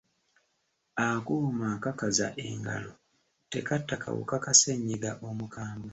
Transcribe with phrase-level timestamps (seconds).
[1.07, 2.91] Akuuma akakaza engalo
[3.51, 5.89] tekatta kawuka ka ssennyiga omukambwe.